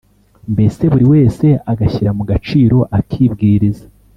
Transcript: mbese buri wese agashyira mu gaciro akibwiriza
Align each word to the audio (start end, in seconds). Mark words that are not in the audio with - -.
mbese 0.53 0.81
buri 0.91 1.05
wese 1.13 1.45
agashyira 1.71 2.11
mu 2.17 2.23
gaciro 2.31 2.77
akibwiriza 2.97 3.85